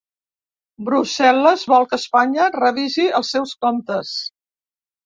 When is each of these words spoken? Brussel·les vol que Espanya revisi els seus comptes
Brussel·les 0.87 1.67
vol 1.75 1.87
que 1.93 2.01
Espanya 2.03 2.49
revisi 2.59 3.07
els 3.21 3.35
seus 3.37 3.57
comptes 3.67 4.21